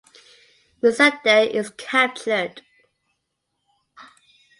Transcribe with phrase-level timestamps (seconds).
[0.81, 2.63] Missandei is captured.